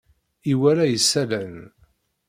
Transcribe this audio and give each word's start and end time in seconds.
Iwala 0.51 0.85
isalan. 0.97 1.55